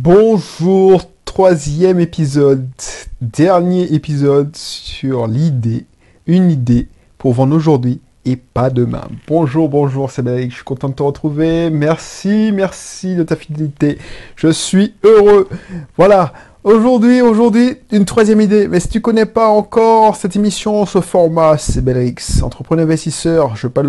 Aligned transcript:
Bonjour, 0.00 1.10
troisième 1.24 1.98
épisode, 1.98 2.68
dernier 3.20 3.82
épisode 3.92 4.54
sur 4.54 5.26
l'idée, 5.26 5.86
une 6.28 6.52
idée 6.52 6.86
pour 7.18 7.32
vendre 7.32 7.56
aujourd'hui 7.56 8.00
et 8.24 8.36
pas 8.36 8.70
demain. 8.70 9.08
Bonjour, 9.26 9.68
bonjour, 9.68 10.12
c'est 10.12 10.22
je 10.24 10.54
suis 10.54 10.62
content 10.62 10.90
de 10.90 10.94
te 10.94 11.02
retrouver. 11.02 11.70
Merci, 11.70 12.52
merci 12.54 13.16
de 13.16 13.24
ta 13.24 13.34
fidélité. 13.34 13.98
Je 14.36 14.52
suis 14.52 14.94
heureux. 15.02 15.48
Voilà, 15.96 16.32
aujourd'hui, 16.62 17.20
aujourd'hui, 17.20 17.78
une 17.90 18.04
troisième 18.04 18.40
idée. 18.40 18.68
Mais 18.68 18.78
si 18.78 18.86
tu 18.86 19.00
connais 19.00 19.26
pas 19.26 19.48
encore 19.48 20.14
cette 20.14 20.36
émission, 20.36 20.86
ce 20.86 21.00
format, 21.00 21.58
c'est 21.58 21.82
Belrix, 21.82 22.40
entrepreneur 22.42 22.84
investisseur. 22.84 23.56
Je 23.56 23.66
vais 23.66 23.72
pas 23.72 23.82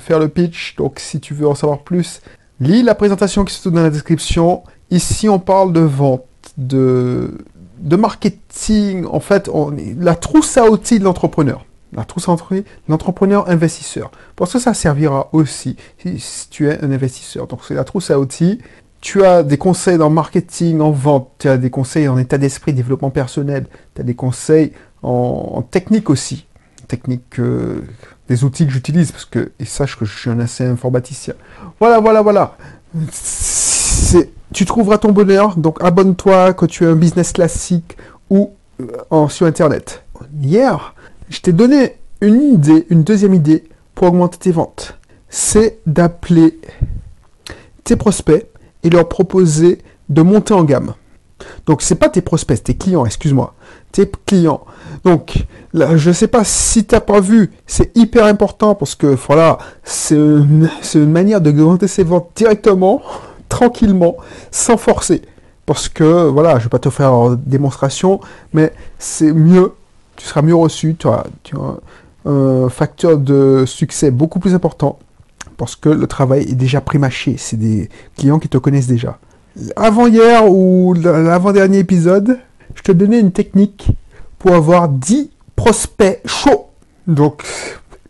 faire 0.00 0.18
le 0.18 0.28
pitch, 0.28 0.76
donc 0.76 1.00
si 1.00 1.18
tu 1.18 1.32
veux 1.32 1.48
en 1.48 1.54
savoir 1.54 1.78
plus, 1.78 2.20
lis 2.60 2.82
la 2.82 2.94
présentation 2.94 3.44
qui 3.44 3.54
se 3.54 3.60
trouve 3.60 3.74
dans 3.74 3.82
la 3.82 3.90
description. 3.90 4.62
Ici, 4.90 5.28
on 5.28 5.38
parle 5.38 5.72
de 5.72 5.80
vente, 5.80 6.24
de, 6.56 7.38
de 7.78 7.96
marketing. 7.96 9.04
En 9.06 9.20
fait, 9.20 9.48
on, 9.52 9.74
la 9.98 10.14
trousse 10.14 10.56
à 10.56 10.70
outils 10.70 10.98
de 10.98 11.04
l'entrepreneur. 11.04 11.64
La 11.92 12.04
trousse 12.04 12.28
à 12.28 12.32
outils 12.32 12.64
l'entrepreneur 12.88 13.48
investisseur. 13.48 14.10
Parce 14.34 14.52
que 14.52 14.58
ça 14.58 14.74
servira 14.74 15.28
aussi 15.32 15.76
si, 15.98 16.48
tu 16.50 16.68
es 16.68 16.82
un 16.84 16.90
investisseur. 16.90 17.46
Donc, 17.46 17.60
c'est 17.66 17.74
la 17.74 17.84
trousse 17.84 18.10
à 18.10 18.18
outils. 18.18 18.58
Tu 19.00 19.24
as 19.24 19.42
des 19.42 19.58
conseils 19.58 19.98
dans 19.98 20.10
marketing, 20.10 20.80
en 20.80 20.90
vente, 20.90 21.30
tu 21.38 21.48
as 21.48 21.58
des 21.58 21.70
conseils 21.70 22.08
en 22.08 22.18
état 22.18 22.38
d'esprit, 22.38 22.72
développement 22.72 23.10
personnel, 23.10 23.66
tu 23.94 24.00
as 24.00 24.04
des 24.04 24.14
conseils 24.14 24.72
en, 25.02 25.62
technique 25.62 26.10
aussi. 26.10 26.46
Technique, 26.88 27.38
euh, 27.38 27.82
des 28.28 28.44
outils 28.44 28.66
que 28.66 28.72
j'utilise, 28.72 29.12
parce 29.12 29.24
que, 29.24 29.52
et 29.58 29.64
sache 29.64 29.96
que 29.96 30.04
je 30.04 30.16
suis 30.16 30.30
un 30.30 30.40
assez 30.40 30.64
informaticien. 30.64 31.34
Voilà, 31.78 32.00
voilà, 32.00 32.22
voilà. 32.22 32.56
Tu 34.52 34.64
trouveras 34.64 34.98
ton 34.98 35.12
bonheur, 35.12 35.56
donc 35.56 35.82
abonne-toi 35.82 36.54
quand 36.54 36.66
tu 36.66 36.86
as 36.86 36.90
un 36.90 36.96
business 36.96 37.32
classique 37.32 37.96
ou 38.30 38.52
euh, 39.12 39.28
sur 39.28 39.46
Internet. 39.46 40.04
Hier, 40.40 40.94
je 41.28 41.40
t'ai 41.40 41.52
donné 41.52 41.96
une 42.20 42.54
idée, 42.54 42.86
une 42.90 43.02
deuxième 43.02 43.34
idée 43.34 43.64
pour 43.94 44.08
augmenter 44.08 44.38
tes 44.38 44.52
ventes. 44.52 44.98
C'est 45.28 45.78
d'appeler 45.86 46.58
tes 47.84 47.96
prospects 47.96 48.46
et 48.82 48.90
leur 48.90 49.08
proposer 49.08 49.78
de 50.08 50.22
monter 50.22 50.54
en 50.54 50.64
gamme. 50.64 50.94
Donc 51.66 51.82
c'est 51.82 51.96
pas 51.96 52.08
tes 52.08 52.22
prospects, 52.22 52.62
tes 52.62 52.74
clients, 52.74 53.04
excuse-moi, 53.04 53.54
tes 53.92 54.10
clients. 54.26 54.64
Donc 55.04 55.46
là, 55.72 55.96
je 55.96 56.10
sais 56.10 56.28
pas 56.28 56.44
si 56.44 56.84
tu 56.84 56.94
n'as 56.94 57.00
pas 57.00 57.20
vu, 57.20 57.52
c'est 57.66 57.96
hyper 57.96 58.24
important 58.24 58.74
parce 58.74 58.94
que 58.94 59.06
voilà, 59.06 59.58
c'est 59.84 60.16
une, 60.16 60.68
manière 60.94 61.40
de 61.40 61.50
augmenter 61.50 61.88
ses 61.88 62.04
ventes 62.04 62.30
directement 62.34 63.02
tranquillement, 63.48 64.16
sans 64.50 64.76
forcer. 64.76 65.22
Parce 65.66 65.88
que, 65.88 66.28
voilà, 66.28 66.52
je 66.52 66.56
ne 66.56 66.62
vais 66.64 66.68
pas 66.68 66.78
te 66.78 66.90
faire 66.90 67.12
une 67.12 67.36
démonstration, 67.44 68.20
mais 68.52 68.72
c'est 68.98 69.32
mieux, 69.32 69.72
tu 70.16 70.24
seras 70.24 70.42
mieux 70.42 70.54
reçu, 70.54 70.94
tu 70.96 71.08
as, 71.08 71.24
tu 71.42 71.56
as 71.56 72.30
un 72.30 72.68
facteur 72.68 73.18
de 73.18 73.64
succès 73.66 74.12
beaucoup 74.12 74.38
plus 74.38 74.54
important, 74.54 74.98
parce 75.56 75.74
que 75.74 75.88
le 75.88 76.06
travail 76.06 76.42
est 76.42 76.54
déjà 76.54 76.80
prémâché, 76.80 77.36
c'est 77.36 77.56
des 77.56 77.88
clients 78.16 78.38
qui 78.38 78.48
te 78.48 78.58
connaissent 78.58 78.86
déjà. 78.86 79.18
Avant-hier 79.74 80.50
ou 80.50 80.92
l'avant-dernier 80.94 81.78
épisode, 81.78 82.38
je 82.74 82.82
te 82.82 82.92
donnais 82.92 83.20
une 83.20 83.32
technique 83.32 83.88
pour 84.38 84.54
avoir 84.54 84.88
10 84.88 85.30
prospects 85.54 86.20
chauds. 86.26 86.68
Donc, 87.06 87.42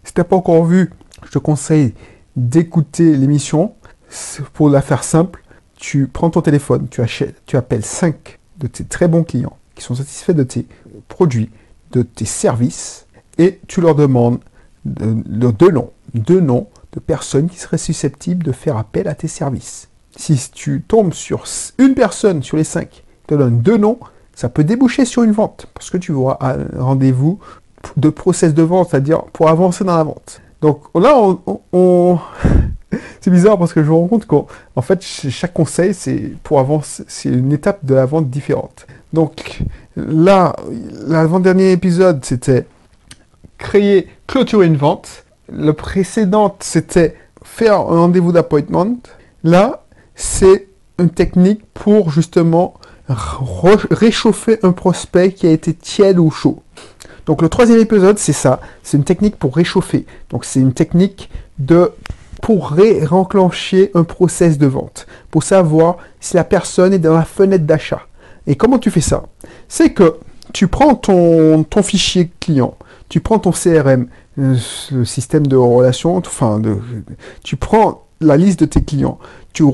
si 0.03 0.12
tu 0.12 0.20
n'as 0.20 0.25
pas 0.25 0.36
encore 0.36 0.64
vu, 0.64 0.91
je 1.25 1.30
te 1.30 1.38
conseille 1.38 1.94
d'écouter 2.34 3.16
l'émission 3.16 3.75
pour 4.55 4.70
la 4.70 4.83
faire 4.83 5.05
simple, 5.05 5.42
tu 5.77 6.08
prends 6.08 6.30
ton 6.30 6.41
téléphone, 6.41 6.88
tu, 6.91 7.00
achètes, 7.00 7.42
tu 7.47 7.56
appelles 7.56 7.84
5 7.84 8.38
de 8.58 8.66
tes 8.66 8.84
très 8.84 9.08
bons 9.08 9.22
clients 9.22 9.56
qui 9.75 9.84
sont 9.84 9.94
satisfaits 9.94 10.33
de 10.33 10.42
tes 10.42 10.66
produits, 11.08 11.50
de 11.92 12.03
tes 12.03 12.25
services, 12.25 13.06
et 13.38 13.60
tu 13.69 13.81
leur 13.81 13.94
demandes 13.94 14.41
de, 14.84 15.50
deux 15.50 15.70
noms, 15.70 15.91
deux 16.15 16.41
noms 16.41 16.69
de 16.93 17.00
personnes 17.00 17.49
qui 17.49 17.59
seraient 17.59 17.78
susceptibles 17.78 18.43
de 18.43 18.53
faire 18.53 18.76
appel 18.76 19.06
à 19.06 19.15
tes 19.15 19.28
services. 19.28 19.88
Si 20.16 20.50
tu 20.53 20.82
tombes 20.82 21.12
sur 21.12 21.44
une 21.78 21.94
personne 21.94 22.43
sur 22.43 22.56
les 22.56 22.65
5 22.65 22.88
qui 22.88 23.03
te 23.27 23.34
donne 23.34 23.60
deux 23.60 23.77
noms, 23.77 23.99
ça 24.34 24.49
peut 24.49 24.65
déboucher 24.65 25.04
sur 25.04 25.22
une 25.22 25.32
vente, 25.32 25.66
parce 25.75 25.91
que 25.91 25.97
tu 25.97 26.12
auras 26.12 26.38
un 26.41 26.82
rendez-vous 26.82 27.38
de 27.97 28.09
process 28.10 28.55
de 28.55 28.62
vente, 28.62 28.91
c'est-à-dire 28.91 29.22
pour 29.32 29.49
avancer 29.49 29.84
dans 29.84 29.97
la 29.97 30.05
vente. 30.05 30.41
Donc 30.60 30.82
là, 30.94 31.15
c'est 33.21 33.31
bizarre 33.31 33.59
parce 33.59 33.72
que 33.72 33.82
je 33.82 33.88
me 33.88 33.94
rends 33.94 34.09
compte 34.09 34.26
qu'en 34.26 34.47
fait, 34.82 35.03
chaque 35.03 35.53
conseil, 35.53 35.94
c'est 35.94 36.32
pour 36.43 36.60
avancer, 36.60 37.05
c'est 37.09 37.28
une 37.28 37.53
étape 37.53 37.84
de 37.84 37.94
la 37.94 38.06
vente 38.06 38.28
différente. 38.28 38.87
Donc 39.12 39.62
là, 39.97 40.55
l'avant-dernier 41.06 41.72
épisode, 41.72 42.25
c'était 42.25 42.66
créer, 43.59 44.09
clôturer 44.26 44.66
une 44.66 44.76
vente. 44.76 45.25
Le 45.50 45.72
précédent, 45.72 46.56
c'était 46.60 47.15
faire 47.43 47.81
un 47.81 48.00
rendez-vous 48.00 48.32
d'appointment. 48.32 48.97
Là, 49.44 49.85
c'est 50.16 50.69
une 50.99 51.10
technique 51.10 51.62
pour 51.75 52.10
justement 52.10 52.75
réchauffer 53.09 54.59
un 54.65 54.72
prospect 54.72 55.32
qui 55.32 55.47
a 55.47 55.53
été 55.53 55.72
tiède 55.72 56.19
ou 56.19 56.31
chaud. 56.31 56.62
Donc 57.27 57.43
le 57.43 57.49
troisième 57.49 57.78
épisode, 57.78 58.19
c'est 58.19 58.32
ça. 58.32 58.60
C'est 58.82 58.97
une 58.97 59.05
technique 59.05 59.37
pour 59.37 59.55
réchauffer. 59.55 60.06
Donc 60.31 60.44
c'est 60.44 60.60
une 60.60 60.72
technique 60.72 61.31
de 61.59 61.93
pour 62.43 62.71
réenclencher 62.71 63.91
un 63.94 64.05
process 64.05 64.59
de 64.59 64.66
vente, 64.66 65.06
pour 65.31 65.43
savoir 65.43 65.97
si 66.21 66.37
la 66.37 66.44
personne 66.44 66.93
est 66.93 66.99
dans 66.99 67.15
la 67.15 67.25
fenêtre 67.25 67.65
d'achat. 67.65 68.03
Et 68.47 68.56
comment 68.56 68.78
tu 68.78 68.91
fais 68.91 69.00
ça? 69.00 69.25
C'est 69.69 69.93
que 69.93 70.19
tu 70.53 70.69
prends 70.69 70.94
ton, 70.94 71.65
ton 71.65 71.82
fichier 71.82 72.31
client, 72.41 72.76
tu 73.09 73.21
prends 73.21 73.38
ton 73.38 73.53
CRM, 73.53 74.06
euh, 74.38 74.56
le 74.93 75.05
système 75.05 75.47
de 75.47 75.56
relation, 75.56 76.16
enfin, 76.16 76.60
de, 76.60 76.76
tu 77.43 77.56
prends 77.56 78.06
la 78.21 78.37
liste 78.37 78.60
de 78.60 78.66
tes 78.66 78.82
clients, 78.82 79.19
tu, 79.53 79.65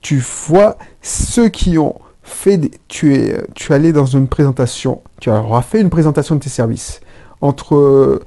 tu 0.00 0.22
vois 0.48 0.76
ceux 1.02 1.48
qui 1.48 1.78
ont 1.78 1.96
fait, 2.22 2.56
des, 2.56 2.70
tu 2.88 3.14
es, 3.14 3.44
tu 3.54 3.72
es 3.72 3.74
allé 3.74 3.92
dans 3.92 4.06
une 4.06 4.28
présentation, 4.28 5.02
tu 5.20 5.30
auras 5.30 5.62
fait 5.62 5.80
une 5.80 5.90
présentation 5.90 6.34
de 6.34 6.40
tes 6.40 6.50
services 6.50 7.00
entre 7.40 8.22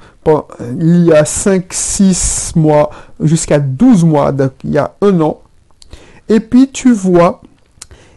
il 0.80 1.06
y 1.06 1.14
a 1.14 1.26
5, 1.26 1.66
6 1.72 2.54
mois 2.56 2.90
jusqu'à 3.20 3.60
12 3.60 4.06
mois, 4.06 4.32
donc 4.32 4.52
il 4.64 4.72
y 4.72 4.78
a 4.78 4.94
un 5.02 5.20
an. 5.22 5.42
Et 6.28 6.40
puis 6.40 6.70
tu 6.70 6.94
vois 6.94 7.42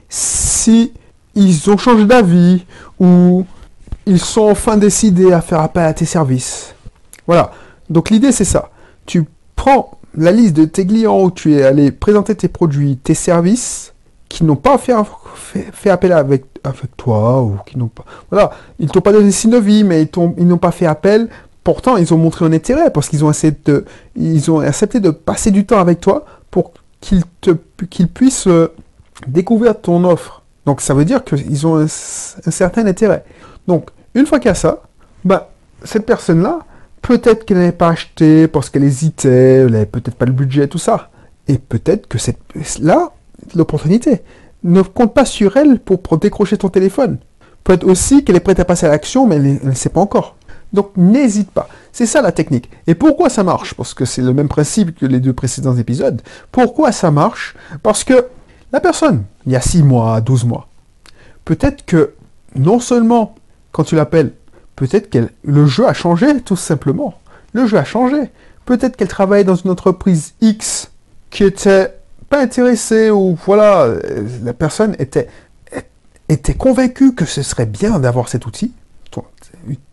si 0.09 0.93
ils 1.35 1.71
ont 1.71 1.79
changé 1.79 2.05
d'avis 2.05 2.67
ou 3.01 3.47
ils 4.05 4.21
sont 4.21 4.51
enfin 4.51 4.77
décidés 4.77 5.33
à 5.33 5.41
faire 5.41 5.61
appel 5.61 5.85
à 5.85 5.95
tes 5.95 6.05
services. 6.05 6.75
Voilà. 7.27 7.53
Donc 7.89 8.11
l'idée 8.11 8.33
c'est 8.33 8.45
ça. 8.45 8.71
Tu 9.07 9.25
prends 9.57 9.99
la 10.17 10.33
liste 10.33 10.55
de 10.57 10.65
tes 10.65 10.87
clients 10.87 11.23
où 11.23 11.31
tu 11.31 11.55
es 11.55 11.63
allé 11.63 11.91
présenter 11.91 12.35
tes 12.35 12.49
produits, 12.49 12.97
tes 12.97 13.15
services 13.15 13.95
qui 14.29 14.45
n'ont 14.45 14.57
pas 14.57 14.79
fait, 14.79 14.95
appel 15.91 16.13
avec, 16.13 16.45
avec 16.65 16.97
toi 16.97 17.43
ou 17.43 17.57
qui 17.67 17.77
n'ont 17.77 17.89
pas. 17.89 18.05
Voilà. 18.31 18.51
Ils 18.79 18.89
t'ont 18.89 19.01
pas 19.01 19.13
donné 19.13 19.31
signe 19.31 19.51
de 19.51 19.59
vie, 19.59 19.85
mais 19.85 20.09
ils 20.39 20.47
n'ont 20.47 20.59
pas 20.59 20.71
fait 20.71 20.87
appel 20.87 21.29
pourtant, 21.65 21.97
ils 21.97 22.13
ont 22.13 22.19
montré 22.19 22.45
un 22.45 22.53
intérêt 22.53 22.91
parce 22.91 23.09
qu'ils 23.09 23.25
ont, 23.25 23.31
ont 23.31 24.61
accepté 24.61 25.01
de 25.01 25.11
passer 25.11 25.51
du 25.51 25.65
temps 25.65 25.79
avec 25.79 26.01
toi 26.01 26.25
pour 26.51 26.73
qu'ils 27.01 27.23
qu'ils 27.91 28.09
puissent 28.09 28.47
euh, 28.47 28.73
découvrir 29.27 29.81
ton 29.81 30.05
offre. 30.05 30.43
Donc, 30.67 30.81
ça 30.81 30.95
veut 30.95 31.05
dire 31.05 31.25
qu'ils 31.25 31.67
ont 31.67 31.77
un, 31.77 31.89
certain 31.89 32.87
intérêt. 32.87 33.25
Donc, 33.67 33.91
une 34.15 34.27
fois 34.27 34.39
qu'il 34.39 34.49
y 34.49 34.53
a 34.53 34.55
ça, 34.55 34.83
bah, 35.25 35.51
cette 35.85 36.07
personne-là, 36.07 36.61
peut-être 37.03 37.45
qu'elle 37.45 37.59
n'avait 37.59 37.73
pas 37.73 37.89
acheté 37.89 38.49
parce 38.49 38.71
qu'elle 38.71 38.85
hésitait, 38.85 39.63
elle 39.65 39.73
n'avait 39.73 39.87
peut-être 39.87 40.15
pas 40.15 40.27
le 40.27 40.33
budget, 40.33 40.69
tout 40.69 40.79
ça. 40.79 41.11
Et 41.49 41.59
peut-être 41.59 42.07
que 42.07 42.19
cette, 42.19 42.39
là, 42.81 43.13
l'opportunité. 43.55 44.23
Ne 44.63 44.83
compte 44.83 45.13
pas 45.13 45.25
sur 45.25 45.57
elle 45.57 45.81
pour, 45.81 46.19
décrocher 46.19 46.57
ton 46.57 46.69
téléphone. 46.69 47.19
Peut-être 47.65 47.85
aussi 47.85 48.25
qu'elle 48.25 48.37
est 48.37 48.41
prête 48.41 48.61
à 48.61 48.65
passer 48.65 48.87
à 48.87 48.91
l'action, 48.91 49.27
mais 49.27 49.37
elle 49.37 49.59
ne 49.63 49.75
sait 49.75 49.89
pas 49.89 50.01
encore. 50.01 50.37
Donc 50.73 50.93
n'hésite 50.97 51.51
pas. 51.51 51.69
C'est 51.93 52.07
ça 52.07 52.23
la 52.23 52.33
technique. 52.33 52.71
Et 52.87 52.95
pourquoi 52.95 53.29
ça 53.29 53.43
marche? 53.43 53.75
Parce 53.75 53.93
que 53.93 54.05
c'est 54.05 54.23
le 54.23 54.33
même 54.33 54.49
principe 54.49 54.97
que 54.97 55.05
les 55.05 55.21
deux 55.21 55.33
précédents 55.33 55.77
épisodes. 55.77 56.23
Pourquoi 56.51 56.93
ça 56.93 57.11
marche? 57.11 57.55
Parce 57.83 58.05
que 58.05 58.27
la 58.73 58.81
personne, 58.81 59.25
il 59.47 59.53
y 59.53 59.57
a 59.57 59.61
6 59.61 59.83
mois, 59.83 60.21
12 60.21 60.45
mois, 60.45 60.69
peut-être 61.45 61.85
que 61.85 62.15
non 62.55 62.81
seulement 62.81 63.35
quand 63.73 63.85
tu 63.85 63.97
l'appelles, 63.97 64.33
peut-être 64.77 65.11
que 65.11 65.29
le 65.45 65.67
jeu 65.67 65.87
a 65.87 65.93
changé 65.93 66.41
tout 66.41 66.57
simplement. 66.57 67.15
Le 67.53 67.67
jeu 67.67 67.79
a 67.79 67.85
changé. 67.85 68.31
Peut-être 68.65 68.97
qu'elle 68.97 69.09
travaille 69.09 69.45
dans 69.45 69.57
une 69.57 69.71
entreprise 69.71 70.35
X 70.41 70.91
qui 71.31 71.45
était 71.45 71.95
pas 72.29 72.41
intéressée 72.41 73.11
ou 73.11 73.37
voilà, 73.45 73.89
la 74.43 74.53
personne 74.53 74.97
était, 74.99 75.29
convaincue 76.57 77.15
que 77.15 77.25
ce 77.25 77.43
serait 77.43 77.67
bien 77.67 77.99
d'avoir 77.99 78.29
cet 78.29 78.47
outil 78.47 78.73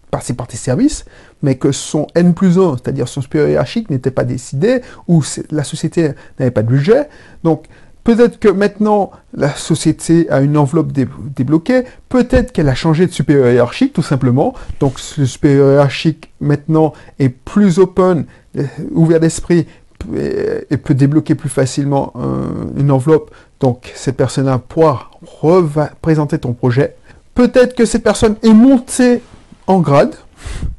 passer 0.09 0.33
par 0.33 0.47
tes 0.47 0.57
services, 0.57 1.05
mais 1.41 1.55
que 1.55 1.71
son 1.71 2.07
N 2.15 2.33
plus 2.33 2.57
1, 2.57 2.77
c'est-à-dire 2.77 3.07
son 3.07 3.21
supérieur 3.21 3.49
hiérarchique, 3.49 3.89
n'était 3.89 4.11
pas 4.11 4.23
décidé, 4.23 4.81
ou 5.07 5.23
la 5.51 5.63
société 5.63 6.11
n'avait 6.39 6.51
pas 6.51 6.63
de 6.63 6.67
budget. 6.67 7.09
Donc, 7.43 7.65
Peut-être 8.03 8.39
que 8.39 8.49
maintenant, 8.49 9.11
la 9.33 9.53
société 9.53 10.29
a 10.29 10.41
une 10.41 10.57
enveloppe 10.57 10.91
débloquée. 10.91 11.83
Peut-être 12.07 12.51
qu'elle 12.51 12.69
a 12.69 12.75
changé 12.75 13.05
de 13.05 13.11
supérieur 13.11 13.51
hiérarchique, 13.51 13.93
tout 13.93 14.01
simplement. 14.01 14.53
Donc, 14.79 14.99
le 15.17 15.25
supérieur 15.25 15.71
hiérarchique, 15.73 16.31
maintenant, 16.39 16.93
est 17.19 17.29
plus 17.29 17.77
open, 17.77 18.25
euh, 18.57 18.63
ouvert 18.91 19.19
d'esprit, 19.19 19.67
et 20.69 20.77
peut 20.77 20.93
débloquer 20.93 21.35
plus 21.35 21.49
facilement 21.49 22.13
euh, 22.15 22.47
une 22.77 22.89
enveloppe. 22.89 23.31
Donc, 23.59 23.91
cette 23.95 24.15
personne-là 24.15 24.59
pourra 24.59 25.11
représenter 25.43 26.39
ton 26.39 26.53
projet. 26.53 26.95
Peut-être 27.35 27.75
que 27.75 27.85
cette 27.85 28.03
personne 28.03 28.35
est 28.43 28.53
montée 28.53 29.21
en 29.67 29.79
grade. 29.81 30.15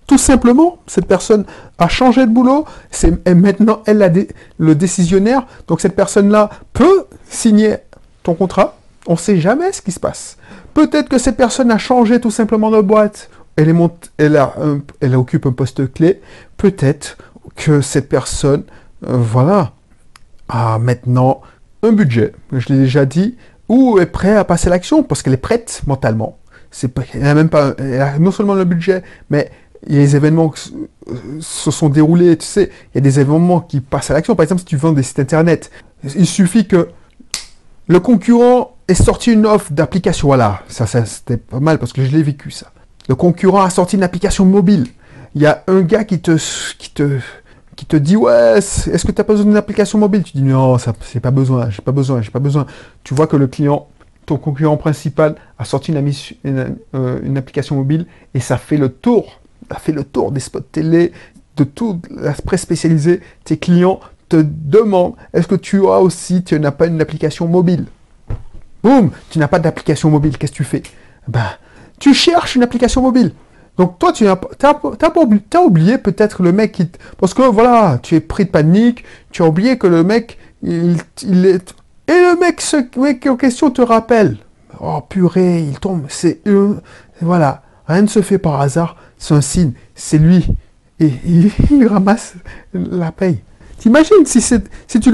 Tout 0.07 0.19
simplement, 0.19 0.79
cette 0.87 1.07
personne 1.07 1.45
a 1.79 1.89
changé 1.89 2.27
de 2.27 2.33
boulot, 2.33 2.65
c'est 2.91 3.29
maintenant 3.33 3.83
elle 3.87 4.03
a 4.03 4.11
le 4.59 4.75
décisionnaire, 4.75 5.47
donc 5.69 5.81
cette 5.81 5.95
personne-là 5.95 6.51
peut 6.73 7.05
signer 7.29 7.77
ton 8.23 8.35
contrat, 8.35 8.77
on 9.07 9.13
ne 9.13 9.19
sait 9.19 9.39
jamais 9.39 9.73
ce 9.73 9.83
qui 9.83 9.93
se 9.93 10.01
passe. 10.01 10.37
Peut-être 10.75 11.09
que 11.09 11.19
cette 11.19 11.37
personne 11.37 11.71
a 11.71 11.79
changé 11.79 12.21
tout 12.21 12.31
simplement 12.31 12.71
de 12.71 12.81
boîte, 12.81 13.31
elle, 13.57 15.17
occupe 15.17 15.47
un 15.47 15.53
poste 15.53 15.93
clé, 15.93 16.21
peut-être 16.57 17.19
que 17.57 17.81
cette 17.81 18.09
personne, 18.09 18.65
euh, 19.07 19.17
voilà, 19.17 19.73
a 20.49 20.79
maintenant 20.79 21.41
un 21.83 21.93
budget, 21.93 22.33
je 22.53 22.69
l'ai 22.69 22.79
déjà 22.79 23.07
dit, 23.07 23.37
ou 23.69 23.99
est 23.99 24.07
prêt 24.07 24.37
à 24.37 24.45
passer 24.45 24.69
l'action 24.69 25.03
parce 25.03 25.23
qu'elle 25.23 25.35
est 25.35 25.39
prête 25.39 25.83
mentalement. 25.87 26.40
C'est 26.71 26.93
elle 27.15 27.27
a 27.27 27.35
même 27.35 27.49
pas, 27.49 27.75
non 28.19 28.31
seulement 28.31 28.55
le 28.55 28.65
budget, 28.65 29.03
mais 29.29 29.51
il 29.87 29.95
y 29.95 29.99
a 29.99 30.01
des 30.01 30.17
événements 30.17 30.51
qui 30.51 30.73
se 31.41 31.71
sont 31.71 31.89
déroulés, 31.89 32.37
tu 32.37 32.47
sais, 32.47 32.71
il 32.93 32.97
y 32.97 32.99
a 32.99 33.01
des 33.01 33.19
événements 33.19 33.61
qui 33.61 33.81
passent 33.81 34.11
à 34.11 34.15
l'action. 34.15 34.37
Par 34.37 34.45
exemple, 34.45 34.61
si 34.61 34.67
tu 34.67 34.77
vends 34.77 34.93
des 34.93 35.03
sites 35.03 35.19
internet, 35.19 35.71
il 36.05 36.27
suffit 36.27 36.67
que 36.67 36.89
le 37.89 37.99
concurrent 37.99 38.77
ait 38.89 38.95
sorti 38.95 39.33
une 39.33 39.47
offre 39.47 39.73
d'application. 39.73 40.29
Voilà, 40.29 40.63
ça, 40.69 40.87
ça 40.87 41.05
c'était 41.07 41.37
pas 41.37 41.61
mal 41.61 41.79
parce 41.79 41.93
que 41.93 42.05
je 42.05 42.11
l'ai 42.11 42.23
vécu 42.23 42.51
ça. 42.51 42.71
Le 43.09 43.15
concurrent 43.15 43.63
a 43.63 43.71
sorti 43.71 43.97
une 43.97 44.03
application 44.03 44.45
mobile. 44.45 44.87
Il 45.35 45.43
y 45.43 45.47
a 45.47 45.65
un 45.67 45.81
gars 45.81 46.05
qui 46.05 46.21
te, 46.21 46.37
qui 46.79 46.91
te, 46.91 47.19
qui 47.75 47.87
te 47.87 47.97
dit 47.97 48.17
ouais, 48.17 48.59
est-ce 48.59 49.05
que 49.05 49.13
tu 49.13 49.21
as 49.21 49.25
besoin 49.25 49.47
d'une 49.47 49.57
application 49.57 49.99
mobile? 49.99 50.23
Tu 50.23 50.37
dis 50.37 50.43
non, 50.43 50.79
ça 50.79 50.93
c'est 51.01 51.21
pas 51.21 51.31
besoin, 51.31 51.71
j'ai 51.71 51.83
pas 51.83 51.93
besoin, 51.93 52.21
j'ai 52.21 52.31
pas 52.31 52.39
besoin. 52.39 52.67
Tu 53.03 53.15
vois 53.15 53.27
que 53.27 53.37
le 53.37 53.47
client, 53.47 53.89
ton 54.31 54.37
concurrent 54.37 54.77
principal, 54.77 55.35
a 55.59 55.65
sorti 55.65 55.93
une, 55.93 56.77
euh, 56.95 57.21
une 57.25 57.37
application 57.37 57.75
mobile 57.75 58.07
et 58.33 58.41
ça 58.41 58.59
fait 58.59 58.77
le 58.77 58.89
tour 58.89 59.41
a 59.71 59.79
fait 59.79 59.93
le 59.93 60.05
tour 60.05 60.33
des 60.33 60.41
spots 60.41 60.61
télé, 60.61 61.13
de 61.57 61.65
toute 61.65 62.09
la 62.11 62.33
presse 62.33 62.63
spécialisée. 62.63 63.21
Tes 63.45 63.57
clients 63.57 64.01
te 64.29 64.37
demandent 64.37 65.15
est-ce 65.33 65.47
que 65.47 65.55
tu 65.55 65.87
as 65.87 66.01
aussi, 66.01 66.43
tu 66.43 66.59
n'as 66.59 66.71
pas 66.71 66.87
une 66.87 67.01
application 67.01 67.47
mobile? 67.49 67.87
Boum 68.83 69.11
Tu 69.31 69.39
n'as 69.39 69.49
pas 69.49 69.59
d'application 69.59 70.11
mobile, 70.11 70.39
qu'est-ce 70.39 70.53
que 70.53 70.57
tu 70.57 70.65
fais? 70.65 70.83
Ben, 71.29 71.47
tu 71.99 72.15
cherches 72.15 72.57
une 72.57 72.63
application 72.63 73.03
mobile. 73.03 73.33
Donc 73.77 73.99
toi, 73.99 74.13
tu 74.13 74.27
as, 74.27 74.39
as, 74.63 75.61
oublié 75.63 75.99
peut-être 75.99 76.43
le 76.43 76.53
mec 76.53 76.73
qui... 76.73 76.89
Parce 77.19 77.35
que 77.35 77.43
voilà, 77.43 77.99
tu 78.03 78.15
es 78.15 78.21
pris 78.21 78.45
de 78.45 78.51
panique, 78.51 79.05
tu 79.31 79.43
as 79.43 79.47
oublié 79.47 79.79
que 79.79 79.87
le 79.87 80.03
mec, 80.03 80.39
il, 80.63 80.97
est... 81.47 81.75
Et 82.11 82.21
le 82.21 82.37
mec, 82.41 82.61
ce 82.61 82.77
mec 82.99 83.25
en 83.27 83.37
question 83.37 83.71
te 83.71 83.83
rappelle. 83.83 84.37
Oh 84.81 85.01
purée, 85.09 85.61
il 85.61 85.79
tombe, 85.79 86.07
c'est... 86.09 86.41
voilà, 87.21 87.63
rien 87.87 88.03
ne 88.03 88.09
se 88.09 88.21
fait 88.21 88.39
par 88.39 88.61
hasard 88.61 88.97
c'est 89.17 89.35
un 89.35 89.41
signe, 89.41 89.73
c'est 89.95 90.19
lui. 90.19 90.45
Et 90.99 91.13
il, 91.25 91.87
ramasse 91.87 92.35
la 92.75 93.13
paye. 93.13 93.39
T'imagines 93.79 94.27
si, 94.27 94.41
si 94.41 95.01
tu, 95.01 95.13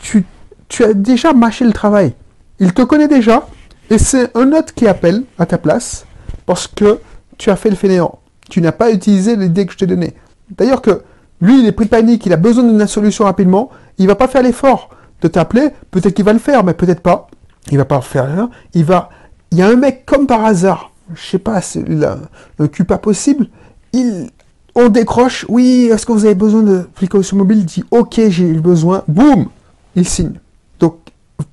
tu, 0.00 0.24
tu 0.68 0.84
as 0.84 0.94
déjà 0.94 1.34
mâché 1.34 1.66
le 1.66 1.72
travail. 1.72 2.14
Il 2.60 2.72
te 2.72 2.80
connaît 2.80 3.08
déjà. 3.08 3.46
Et 3.90 3.98
c'est 3.98 4.34
un 4.34 4.52
autre 4.52 4.72
qui 4.72 4.88
appelle 4.88 5.24
à 5.38 5.44
ta 5.44 5.58
place 5.58 6.06
parce 6.46 6.66
que 6.66 6.98
tu 7.36 7.50
as 7.50 7.56
fait 7.56 7.68
le 7.68 7.76
fainéant. 7.76 8.20
Tu 8.48 8.62
n'as 8.62 8.72
pas 8.72 8.90
utilisé 8.90 9.36
l'idée 9.36 9.66
que 9.66 9.72
je 9.72 9.78
t'ai 9.78 9.86
donnée. 9.86 10.14
D'ailleurs 10.56 10.80
que 10.80 11.02
lui, 11.42 11.60
il 11.60 11.66
est 11.66 11.72
pris 11.72 11.86
panique, 11.86 12.24
il 12.24 12.32
a 12.32 12.36
besoin 12.36 12.64
d'une 12.64 12.86
solution 12.86 13.24
rapidement. 13.24 13.70
Il 13.98 14.06
va 14.06 14.14
pas 14.14 14.28
faire 14.28 14.42
l'effort 14.42 14.90
de 15.22 15.28
t'appeler. 15.28 15.70
Peut-être 15.90 16.14
qu'il 16.14 16.24
va 16.24 16.32
le 16.32 16.38
faire, 16.38 16.64
mais 16.64 16.74
peut-être 16.74 17.00
pas. 17.00 17.28
Il 17.70 17.78
va 17.78 17.84
pas 17.84 18.00
faire 18.00 18.26
rien. 18.26 18.50
Il 18.74 18.84
va. 18.84 19.10
Il 19.50 19.58
y 19.58 19.62
a 19.62 19.68
un 19.68 19.76
mec 19.76 20.04
comme 20.06 20.26
par 20.26 20.44
hasard 20.44 20.90
je 21.14 21.22
sais 21.22 21.38
pas, 21.38 21.60
le 21.74 22.68
cul 22.68 22.84
pas 22.84 22.98
possible, 22.98 23.48
il, 23.92 24.30
on 24.74 24.88
décroche, 24.88 25.46
oui, 25.48 25.88
est-ce 25.92 26.06
que 26.06 26.12
vous 26.12 26.24
avez 26.24 26.34
besoin 26.34 26.62
de 26.62 26.88
précaution 26.94 27.36
mobile? 27.36 27.58
Il 27.58 27.64
dit, 27.64 27.84
ok, 27.90 28.20
j'ai 28.28 28.52
besoin, 28.54 29.02
boum, 29.08 29.46
il 29.94 30.06
signe. 30.06 30.34
Donc, 30.80 30.98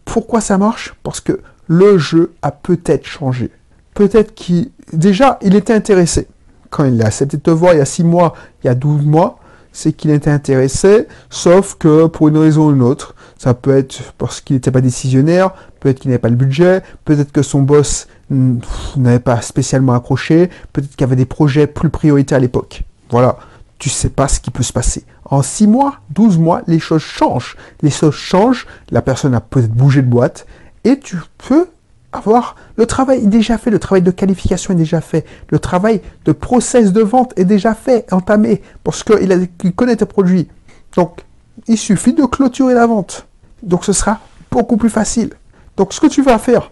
pourquoi 0.04 0.42
ça 0.42 0.58
marche? 0.58 0.96
Parce 1.04 1.22
que 1.22 1.40
le 1.68 1.98
jeu 1.98 2.34
a 2.42 2.52
peut-être 2.52 3.06
changé. 3.06 3.52
Peut-être 3.94 4.36
qu'il, 4.36 4.72
déjà, 4.94 5.40
il 5.42 5.56
était 5.56 5.74
intéressé. 5.74 6.28
Quand 6.70 6.84
il 6.84 7.02
a 7.02 7.08
accepté 7.08 7.38
de 7.38 7.42
te 7.42 7.52
voir 7.52 7.74
il 7.74 7.78
y 7.78 7.82
a 7.82 7.86
6 7.86 8.04
mois, 8.04 8.34
il 8.64 8.68
y 8.68 8.70
a 8.70 8.76
12 8.76 9.06
mois, 9.06 9.40
c'est 9.72 9.94
qu'il 9.94 10.12
était 10.12 10.30
intéressé, 10.30 11.08
sauf 11.30 11.76
que 11.76 12.08
pour 12.08 12.28
une 12.28 12.38
raison 12.38 12.68
ou 12.68 12.74
une 12.74 12.82
autre, 12.82 13.15
ça 13.38 13.54
peut 13.54 13.76
être 13.76 14.14
parce 14.18 14.42
qu'il 14.42 14.56
n'était 14.56 14.72
pas 14.72 14.82
décisionnaire, 14.82 15.52
peut-être 15.80 16.00
qu'il 16.00 16.10
n'avait 16.10 16.20
pas 16.20 16.30
le 16.30 16.36
budget, 16.36 16.82
peut-être 17.04 17.32
que 17.32 17.42
son 17.42 17.62
boss 17.62 18.08
n'avait 18.30 19.20
pas 19.20 19.42
spécialement 19.42 19.94
accroché, 19.94 20.50
peut-être 20.74 20.96
qu'il 20.96 21.04
avait 21.04 21.16
des 21.16 21.26
projets 21.26 21.68
plus 21.68 21.90
prioritaires 21.90 22.38
à 22.38 22.42
l'époque. 22.42 22.84
Voilà, 23.10 23.38
tu 23.78 23.90
sais 23.90 24.10
pas 24.10 24.28
ce 24.28 24.40
qui 24.40 24.52
peut 24.52 24.64
se 24.64 24.74
passer. 24.74 25.04
En 25.26 25.42
6 25.42 25.68
mois, 25.68 26.00
12 26.12 26.38
mois, 26.38 26.62
les 26.68 26.80
choses 26.80 27.02
changent. 27.02 27.58
Les 27.82 27.90
choses 27.90 28.16
changent, 28.16 28.68
la 28.90 29.02
personne 29.02 29.34
a 29.34 29.42
peut-être 29.42 29.74
bougé 29.74 30.02
de 30.02 30.08
boîte, 30.08 30.46
et 30.84 31.00
tu 31.00 31.18
peux 31.38 31.68
avoir 32.12 32.56
le 32.78 32.86
travail 32.86 33.28
déjà 33.28 33.58
fait, 33.58 33.70
le 33.70 33.80
travail 33.80 34.02
de 34.02 34.12
qualification 34.12 34.74
est 34.74 34.78
déjà 34.78 35.02
fait, 35.02 35.26
le 35.50 35.60
travail 35.60 36.02
de 36.24 36.32
process 36.32 36.94
de 36.94 37.02
vente 37.02 37.34
est 37.38 37.46
déjà 37.46 37.74
fait, 37.76 38.12
entamé, 38.14 38.62
parce 38.84 39.04
qu'il 39.04 39.50
il 39.64 39.74
connaît 39.74 39.98
tes 39.98 40.06
produits. 40.06 40.48
Donc, 40.96 41.26
il 41.68 41.78
suffit 41.78 42.14
de 42.14 42.26
clôturer 42.26 42.74
la 42.74 42.86
vente. 42.86 43.28
Donc, 43.64 43.86
ce 43.86 43.94
sera 43.94 44.20
beaucoup 44.52 44.78
plus 44.78 44.90
facile. 44.90 45.32
Donc, 45.78 45.94
ce 45.94 46.00
que 46.00 46.08
tu 46.08 46.22
vas 46.22 46.38
faire, 46.38 46.72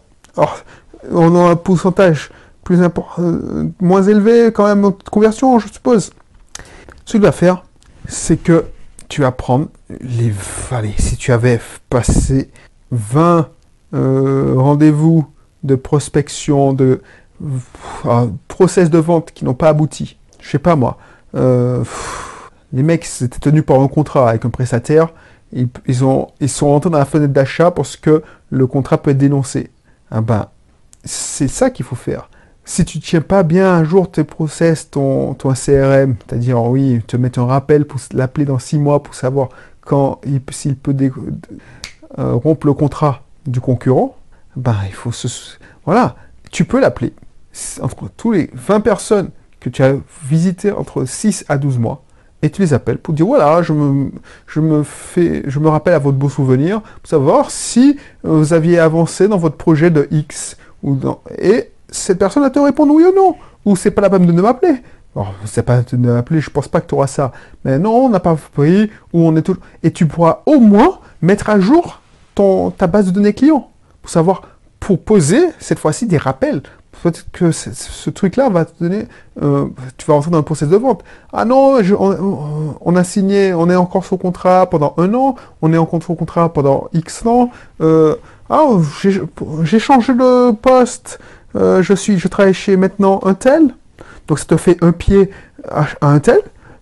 on 1.12 1.36
a 1.36 1.52
un 1.52 1.56
pourcentage 1.56 2.32
plus 2.64 2.80
euh, 2.82 3.70
moins 3.82 4.04
élevé 4.04 4.52
quand 4.54 4.66
même 4.66 4.82
de 4.82 5.10
conversion, 5.10 5.60
je 5.60 5.68
suppose. 5.68 6.12
Ce 7.06 7.14
que 7.14 7.18
tu 7.18 7.20
vas 7.20 7.32
faire, 7.32 7.64
c'est 8.08 8.38
que 8.38 8.66
tu 9.10 9.22
vas 9.22 9.32
prendre 9.32 9.68
les. 10.00 10.34
Allez, 10.72 10.94
si 10.98 11.18
tu 11.18 11.32
avais 11.32 11.60
passé 11.90 12.50
20 12.92 13.50
euh, 13.94 14.54
rendez-vous 14.56 15.28
de 15.64 15.76
prospection, 15.76 16.74
de 16.74 17.02
euh, 18.06 18.28
process 18.48 18.90
de 18.90 18.98
vente 18.98 19.32
qui 19.34 19.46
n'ont 19.46 19.54
pas 19.54 19.70
abouti, 19.70 20.18
je 20.40 20.50
sais 20.50 20.60
pas 20.60 20.76
moi, 20.76 20.98
les 22.74 22.84
mecs 22.84 23.06
s'étaient 23.06 23.40
tenus 23.40 23.64
par 23.64 23.80
un 23.80 23.88
contrat 23.88 24.30
avec 24.30 24.46
un 24.46 24.50
prestataire, 24.50 25.14
ils, 25.54 25.70
ils, 25.86 26.04
ont, 26.04 26.28
ils 26.40 26.50
sont 26.50 26.68
rentrés 26.68 26.90
dans 26.90 26.98
la 26.98 27.06
fenêtre 27.06 27.32
d'achat 27.32 27.72
parce 27.72 27.96
que 27.96 28.24
le 28.50 28.68
contrat 28.68 28.98
peut 28.98 29.12
être 29.12 29.18
dénoncé. 29.18 29.70
Ah 30.12 30.22
ben, 30.22 30.48
c'est 31.04 31.48
ça 31.48 31.70
qu'il 31.70 31.86
faut 31.86 31.96
faire. 31.96 32.30
Si 32.66 32.86
tu 32.86 32.98
ne 32.98 33.04
tiens 33.04 33.22
pas 33.22 33.44
bien 33.44 33.70
un 33.72 33.84
jour 33.84 34.10
tes 34.10 34.24
process, 34.24 34.90
ton, 34.90 35.34
CRM, 35.34 36.16
c'est-à-dire, 36.26 36.64
oui, 36.64 37.02
te 37.06 37.18
mettre 37.18 37.40
un 37.40 37.46
rappel 37.46 37.86
pour 37.86 38.00
l'appeler 38.14 38.46
dans 38.46 38.60
six 38.60 38.80
mois 38.80 39.04
pour 39.04 39.16
savoir 39.16 39.50
quand 39.82 40.22
s'il 40.52 40.78
peut 40.78 40.96
euh, 42.20 42.34
rompre 42.34 42.66
le 42.66 42.74
contrat 42.74 43.24
du 43.46 43.60
concurrent, 43.60 44.16
ben, 44.56 44.78
il 44.88 44.94
faut 44.94 45.12
se... 45.12 45.28
Voilà, 45.86 46.16
tu 46.52 46.64
peux 46.64 46.80
l'appeler. 46.80 47.14
Entre 47.82 48.10
tous 48.16 48.32
les 48.32 48.50
20 48.54 48.80
personnes 48.80 49.30
que 49.60 49.70
tu 49.70 49.84
as 49.84 49.96
visitées 50.26 50.72
entre 50.72 51.06
6 51.06 51.46
à 51.50 51.58
12 51.58 51.80
mois, 51.80 52.04
et 52.44 52.52
tu 52.52 52.62
les 52.62 52.74
appelles 52.74 53.00
pour 53.00 53.16
dire 53.16 53.26
voilà, 53.26 53.64
je 53.64 53.74
me, 53.74 54.12
je 54.46 54.60
me 54.60 54.84
fais, 54.84 55.44
je 55.48 55.60
me 55.60 55.70
rappelle 55.70 55.96
à 55.96 56.00
votre 56.00 56.18
beau 56.18 56.30
souvenir 56.30 56.82
pour 56.82 57.10
savoir 57.10 57.50
si 57.50 57.98
vous 58.24 58.54
aviez 58.54 58.78
avancé 58.78 59.28
dans 59.28 59.38
votre 59.38 59.56
projet 59.56 59.90
de 59.90 60.08
X 60.12 60.58
et 61.40 61.70
cette 61.90 62.20
personne 62.20 62.44
va 62.44 62.50
te 62.50 62.60
répondre 62.60 62.94
oui 62.94 63.04
ou 63.04 63.16
non. 63.16 63.36
Ou 63.66 63.76
c'est 63.76 63.92
pas 63.92 64.02
la 64.02 64.10
peine 64.10 64.26
de 64.26 64.42
m'appeler. 64.42 64.82
Alors, 65.16 65.34
c'est 65.46 65.64
pas 65.64 65.82
de 65.82 65.96
m'appeler, 65.96 66.42
je 66.42 66.50
pense 66.50 66.68
pas 66.68 66.82
que 66.82 66.88
tu 66.88 66.96
auras 66.96 67.08
ça. 67.08 67.32
Mais 67.64 67.80
non, 67.80 67.92
on 67.92 68.10
n'a 68.10 68.20
pas 68.20 68.36
pris, 68.36 68.90
ou 69.14 69.22
on 69.22 69.36
est 69.36 69.42
tout. 69.42 69.56
Et 69.84 69.92
tu 69.92 70.06
pourras 70.06 70.42
au 70.46 70.60
moins 70.60 71.00
mettre 71.22 71.50
à 71.50 71.60
jour 71.60 72.02
ton, 72.36 72.72
ta 72.72 72.88
base 72.88 73.06
de 73.06 73.12
données 73.12 73.34
client. 73.34 73.70
Pour 74.02 74.10
savoir, 74.10 74.42
pour 74.80 75.00
poser, 75.02 75.46
cette 75.60 75.80
fois-ci, 75.80 76.08
des 76.08 76.18
rappels. 76.18 76.64
Peut-être 77.02 77.26
que 77.32 77.52
ce, 77.52 78.10
truc-là 78.10 78.50
va 78.50 78.66
te 78.66 78.82
donner, 78.82 79.08
euh, 79.42 79.66
tu 79.98 80.06
vas 80.06 80.14
rentrer 80.14 80.32
dans 80.32 80.38
le 80.38 80.44
processus 80.44 80.72
de 80.72 80.78
vente. 80.78 81.04
Ah 81.34 81.44
non, 81.44 81.80
on, 82.82 82.96
a 82.96 83.04
signé, 83.04 83.54
on 83.54 83.70
est 83.70 83.76
encore 83.76 84.06
sous 84.06 84.18
contrat 84.18 84.70
pendant 84.70 84.94
un 84.98 85.14
an, 85.14 85.36
on 85.62 85.74
est 85.74 85.78
en 85.78 85.90
sous 86.00 86.16
contrat 86.16 86.54
pendant 86.54 86.88
X 86.94 87.26
ans. 87.26 87.52
Euh, 87.82 88.16
ah, 88.50 88.68
j'ai 89.64 89.80
changé 89.80 90.14
de 90.14 90.52
poste, 90.52 91.20
euh, 91.56 91.82
je, 91.82 91.94
suis, 91.94 92.20
je 92.20 92.28
travaille 92.28 92.54
chez 92.54 92.78
maintenant 92.78 93.20
un 93.24 93.34
tel, 93.34 93.74
donc 94.28 94.40
ça 94.40 94.46
te 94.46 94.58
fait 94.58 94.78
un 94.82 94.92
pied 94.92 95.30
à, 95.70 95.88
un 96.02 96.20
tel, 96.20 96.40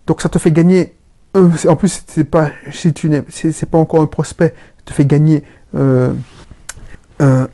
donc 0.08 0.22
ça 0.22 0.30
te 0.30 0.38
fait 0.38 0.52
gagner, 0.52 0.94
en 1.36 1.76
plus 1.76 2.04
c'est 2.08 2.26
pas, 2.26 2.50
si 2.72 2.94
tu 2.94 3.10
c'est 3.32 3.70
pas 3.70 3.78
encore 3.78 4.02
un 4.02 4.08
prospect, 4.08 4.54
ça 4.78 4.84
te 4.86 4.94
fait 4.94 5.06
gagner 5.06 5.44
euh, 5.76 6.14
un, 7.20 7.48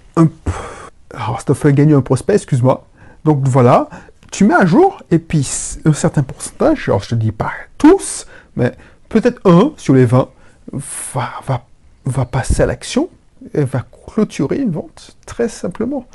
alors 1.27 1.39
ça 1.39 1.45
te 1.45 1.53
fait 1.53 1.73
gagner 1.73 1.93
un 1.93 2.01
prospect, 2.01 2.35
excuse-moi. 2.35 2.87
Donc 3.25 3.45
voilà, 3.47 3.89
tu 4.31 4.45
mets 4.45 4.53
à 4.53 4.65
jour, 4.65 5.01
et 5.11 5.19
puis 5.19 5.47
un 5.85 5.93
certain 5.93 6.23
pourcentage, 6.23 6.87
alors 6.87 7.03
je 7.03 7.09
te 7.09 7.15
dis 7.15 7.33
pas 7.33 7.51
tous, 7.77 8.25
mais 8.55 8.71
peut-être 9.09 9.41
un 9.45 9.73
sur 9.75 9.93
les 9.93 10.05
20 10.05 10.29
va, 10.71 11.29
va, 11.45 11.65
va 12.05 12.25
passer 12.25 12.63
à 12.63 12.65
l'action 12.65 13.09
et 13.53 13.63
va 13.63 13.85
clôturer 14.07 14.57
une 14.57 14.71
vente, 14.71 15.17
très 15.25 15.49
simplement. 15.49 16.07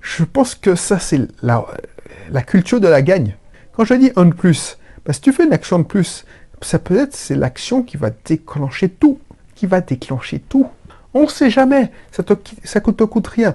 Je 0.00 0.24
pense 0.24 0.56
que 0.56 0.74
ça, 0.74 0.98
c'est 0.98 1.20
la, 1.42 1.64
la 2.30 2.42
culture 2.42 2.80
de 2.80 2.88
la 2.88 3.02
gagne. 3.02 3.36
Quand 3.72 3.84
je 3.84 3.94
dis 3.94 4.10
un 4.16 4.26
de 4.26 4.34
plus, 4.34 4.78
parce 5.04 5.18
que 5.18 5.24
tu 5.24 5.32
fais 5.32 5.44
une 5.44 5.52
action 5.52 5.78
de 5.78 5.84
plus, 5.84 6.24
ça 6.60 6.78
peut 6.78 6.98
être 6.98 7.14
c'est 7.14 7.36
l'action 7.36 7.82
qui 7.82 7.96
va 7.96 8.10
déclencher 8.24 8.88
tout, 8.88 9.20
qui 9.54 9.66
va 9.66 9.80
déclencher 9.80 10.40
tout. 10.40 10.66
On 11.12 11.22
ne 11.22 11.28
sait 11.28 11.50
jamais, 11.50 11.92
ça 12.10 12.24
te, 12.24 12.34
ça 12.64 12.80
te 12.80 13.04
coûte 13.04 13.26
rien. 13.28 13.54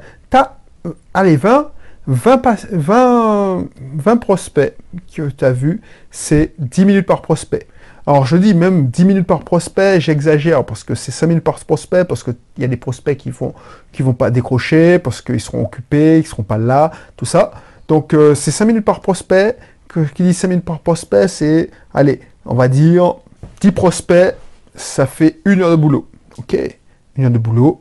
Euh, 0.85 0.93
allez, 1.13 1.35
20, 1.35 1.71
20, 2.07 2.41
20, 2.71 3.67
20 3.95 4.17
prospects 4.17 4.75
que 5.13 5.29
tu 5.29 5.45
as 5.45 5.51
vus, 5.51 5.81
c'est 6.11 6.53
10 6.57 6.85
minutes 6.85 7.05
par 7.05 7.21
prospect. 7.21 7.67
Alors 8.07 8.25
je 8.25 8.37
dis 8.37 8.55
même 8.55 8.87
10 8.87 9.05
minutes 9.05 9.27
par 9.27 9.41
prospect, 9.41 9.99
j'exagère 9.99 10.65
parce 10.65 10.83
que 10.83 10.95
c'est 10.95 11.11
5 11.11 11.27
minutes 11.27 11.43
par 11.43 11.59
prospect, 11.59 12.05
parce 12.05 12.23
qu'il 12.23 12.35
y 12.57 12.63
a 12.63 12.67
des 12.67 12.77
prospects 12.77 13.15
qui 13.15 13.29
vont 13.29 13.53
vont 13.99 14.13
pas 14.13 14.31
décrocher, 14.31 14.97
parce 14.97 15.21
qu'ils 15.21 15.41
seront 15.41 15.63
occupés, 15.63 16.17
ils 16.17 16.25
seront 16.25 16.43
pas 16.43 16.57
là, 16.57 16.91
tout 17.17 17.25
ça. 17.25 17.51
Donc 17.87 18.13
euh, 18.13 18.33
c'est 18.33 18.51
5 18.51 18.65
minutes 18.65 18.85
par 18.85 19.01
prospect, 19.01 19.57
que, 19.87 19.99
qui 19.99 20.23
dit 20.23 20.33
5 20.33 20.47
minutes 20.47 20.65
par 20.65 20.79
prospect, 20.79 21.27
c'est, 21.27 21.69
allez, 21.93 22.21
on 22.45 22.55
va 22.55 22.67
dire 22.67 23.15
10 23.61 23.71
prospects, 23.73 24.35
ça 24.73 25.05
fait 25.05 25.39
une 25.45 25.61
heure 25.61 25.71
de 25.71 25.75
boulot. 25.75 26.09
Ok? 26.37 26.57
Une 27.15 27.25
heure 27.25 27.31
de 27.31 27.37
boulot, 27.37 27.79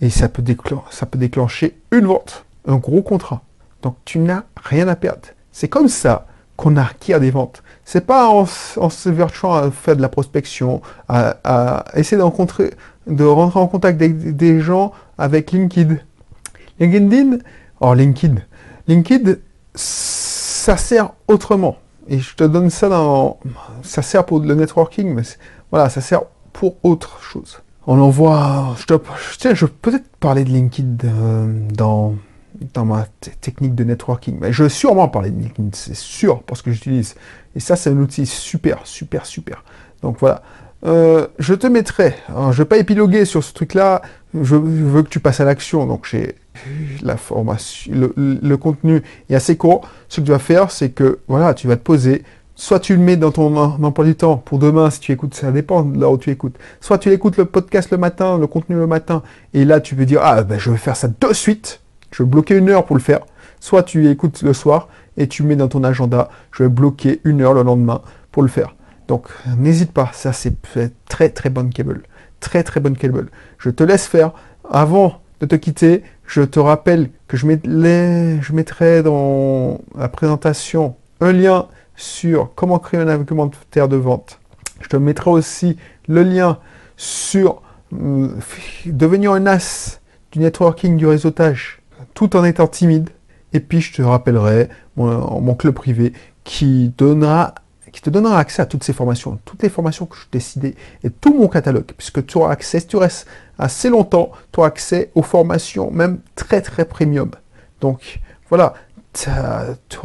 et 0.00 0.10
ça 0.10 0.28
peut, 0.28 0.42
ça 0.90 1.06
peut 1.06 1.18
déclencher 1.18 1.78
une 1.90 2.06
vente, 2.06 2.44
un 2.66 2.76
gros 2.76 3.02
contrat. 3.02 3.42
Donc 3.82 3.96
tu 4.04 4.18
n'as 4.18 4.42
rien 4.56 4.88
à 4.88 4.96
perdre. 4.96 5.28
C'est 5.52 5.68
comme 5.68 5.88
ça 5.88 6.26
qu'on 6.56 6.76
acquiert 6.76 7.20
des 7.20 7.30
ventes. 7.30 7.62
C'est 7.84 8.06
pas 8.06 8.28
en, 8.28 8.46
se 8.46 9.08
vertuant 9.08 9.54
à 9.54 9.70
faire 9.70 9.96
de 9.96 10.02
la 10.02 10.08
prospection, 10.08 10.80
à, 11.08 11.84
essayer 11.94 12.16
de 12.16 12.22
rencontrer, 12.22 12.72
de 13.06 13.24
rentrer 13.24 13.60
en 13.60 13.66
contact 13.66 14.00
avec 14.00 14.36
des 14.36 14.60
gens 14.60 14.92
avec 15.18 15.52
LinkedIn. 15.52 15.96
LinkedIn, 16.80 17.38
or 17.80 17.94
LinkedIn, 17.94 18.36
LinkedIn, 18.88 19.34
ça 19.74 20.76
sert 20.76 21.10
autrement. 21.28 21.76
Et 22.08 22.18
je 22.18 22.34
te 22.34 22.44
donne 22.44 22.70
ça 22.70 22.88
dans, 22.88 23.38
ça 23.82 24.02
sert 24.02 24.26
pour 24.26 24.40
le 24.40 24.54
networking, 24.54 25.14
mais 25.14 25.22
voilà, 25.70 25.88
ça 25.88 26.00
sert 26.00 26.22
pour 26.52 26.76
autre 26.82 27.20
chose. 27.22 27.60
On 27.86 27.98
envoie, 28.00 28.74
je, 28.78 29.38
tiens, 29.38 29.54
je 29.54 29.66
peux 29.66 29.90
peut-être 29.90 30.16
parler 30.18 30.44
de 30.44 30.50
LinkedIn 30.50 30.96
euh, 31.04 31.68
dans 31.70 32.14
ma 32.84 33.06
technique 33.40 33.74
de 33.74 33.84
networking. 33.84 34.38
Mais 34.40 34.52
je 34.52 34.64
vais 34.64 34.68
sûrement 34.68 35.08
parler 35.08 35.30
de 35.30 35.40
LinkedIn, 35.40 35.68
c'est 35.72 35.96
sûr, 35.96 36.42
parce 36.42 36.62
que 36.62 36.72
j'utilise. 36.72 37.14
Et 37.54 37.60
ça, 37.60 37.76
c'est 37.76 37.90
un 37.90 37.98
outil 37.98 38.26
super, 38.26 38.80
super, 38.84 39.26
super. 39.26 39.64
Donc 40.02 40.18
voilà. 40.18 40.42
Euh, 40.84 41.26
je 41.38 41.54
te 41.54 41.66
mettrai, 41.66 42.14
je 42.28 42.34
ne 42.34 42.52
vais 42.52 42.64
pas 42.66 42.76
épiloguer 42.76 43.24
sur 43.24 43.42
ce 43.42 43.54
truc-là, 43.54 44.02
je, 44.34 44.54
veux 44.54 45.02
que 45.02 45.08
tu 45.08 45.18
passes 45.18 45.40
à 45.40 45.46
l'action, 45.46 45.86
donc 45.86 46.06
j'ai 46.06 46.34
la 47.02 47.16
formation, 47.16 47.90
le, 48.16 48.56
contenu 48.56 49.02
est 49.30 49.34
assez 49.34 49.56
court. 49.56 49.88
Ce 50.08 50.20
que 50.20 50.26
tu 50.26 50.32
vas 50.32 50.38
faire, 50.38 50.70
c'est 50.70 50.90
que 50.90 51.20
voilà, 51.26 51.54
tu 51.54 51.68
vas 51.68 51.76
te 51.76 51.82
poser, 51.82 52.22
soit 52.56 52.80
tu 52.80 52.94
le 52.96 53.02
mets 53.02 53.16
dans 53.16 53.32
ton 53.32 53.56
emploi 53.56 54.04
du 54.04 54.14
temps 54.14 54.36
pour 54.36 54.58
demain 54.58 54.90
si 54.90 55.00
tu 55.00 55.12
écoutes, 55.12 55.34
ça 55.34 55.50
dépend 55.50 55.82
de 55.82 56.00
là 56.00 56.10
où 56.10 56.18
tu 56.18 56.30
écoutes. 56.30 56.56
Soit 56.80 56.98
tu 56.98 57.10
écoutes 57.12 57.36
le 57.36 57.44
podcast 57.44 57.90
le 57.90 57.98
matin, 57.98 58.38
le 58.38 58.46
contenu 58.46 58.76
le 58.76 58.86
matin, 58.86 59.22
et 59.52 59.64
là 59.64 59.80
tu 59.80 59.94
peux 59.94 60.06
dire 60.06 60.20
ah 60.22 60.42
ben 60.42 60.58
je 60.58 60.70
vais 60.70 60.76
faire 60.76 60.96
ça 60.96 61.08
de 61.08 61.32
suite 61.32 61.80
je 62.14 62.22
vais 62.22 62.28
bloquer 62.28 62.56
une 62.56 62.68
heure 62.68 62.84
pour 62.84 62.94
le 62.94 63.02
faire. 63.02 63.20
Soit 63.58 63.82
tu 63.82 64.08
écoutes 64.08 64.42
le 64.42 64.52
soir 64.52 64.88
et 65.16 65.26
tu 65.26 65.42
mets 65.42 65.56
dans 65.56 65.68
ton 65.68 65.82
agenda, 65.82 66.28
je 66.52 66.62
vais 66.62 66.68
bloquer 66.68 67.20
une 67.24 67.40
heure 67.40 67.54
le 67.54 67.62
lendemain 67.62 68.02
pour 68.30 68.42
le 68.42 68.48
faire. 68.48 68.76
Donc 69.08 69.28
n'hésite 69.58 69.92
pas, 69.92 70.10
ça 70.12 70.32
c'est 70.32 70.54
très 71.08 71.28
très 71.30 71.50
bonne 71.50 71.70
cable. 71.70 72.02
Très 72.38 72.62
très 72.62 72.78
bonne 72.78 72.96
cable. 72.96 73.30
Je 73.58 73.70
te 73.70 73.82
laisse 73.82 74.06
faire. 74.06 74.32
Avant 74.70 75.20
de 75.40 75.46
te 75.46 75.56
quitter, 75.56 76.04
je 76.26 76.42
te 76.42 76.60
rappelle 76.60 77.10
que 77.26 77.36
je, 77.36 77.46
je 77.48 78.52
mettrai 78.52 79.02
dans 79.02 79.80
la 79.96 80.08
présentation 80.08 80.94
un 81.20 81.32
lien 81.32 81.66
sur 81.96 82.50
comment 82.54 82.78
créer 82.78 83.00
un 83.00 83.08
argumentaire 83.08 83.88
de 83.88 83.96
vente. 83.96 84.40
Je 84.80 84.88
te 84.88 84.96
mettrai 84.96 85.30
aussi 85.30 85.76
le 86.08 86.22
lien 86.22 86.58
sur 86.96 87.62
euh, 87.92 88.28
devenir 88.86 89.32
un 89.32 89.46
as 89.46 90.00
du 90.32 90.40
networking, 90.40 90.96
du 90.96 91.06
réseautage 91.06 91.80
tout 92.14 92.36
en 92.36 92.44
étant 92.44 92.66
timide. 92.66 93.10
Et 93.52 93.60
puis 93.60 93.80
je 93.80 93.92
te 93.92 94.02
rappellerai 94.02 94.68
mon, 94.96 95.54
club 95.54 95.74
privé 95.74 96.12
qui, 96.42 96.92
donnera, 96.98 97.54
qui 97.92 98.00
te 98.00 98.10
donnera 98.10 98.38
accès 98.38 98.62
à 98.62 98.66
toutes 98.66 98.82
ces 98.82 98.92
formations, 98.92 99.38
toutes 99.44 99.62
les 99.62 99.68
formations 99.68 100.06
que 100.06 100.16
je 100.16 100.24
décidé 100.32 100.74
et 101.04 101.10
tout 101.10 101.34
mon 101.34 101.46
catalogue, 101.46 101.92
puisque 101.96 102.26
tu 102.26 102.38
auras 102.38 102.50
accès, 102.50 102.80
si 102.80 102.88
tu 102.88 102.96
restes 102.96 103.28
assez 103.58 103.90
longtemps, 103.90 104.32
tu 104.52 104.58
auras 104.58 104.68
accès 104.68 105.10
aux 105.14 105.22
formations, 105.22 105.90
même 105.92 106.18
très 106.34 106.62
très 106.62 106.84
premium. 106.84 107.30
Donc 107.80 108.20
voilà, 108.48 108.74
tu 109.14 109.98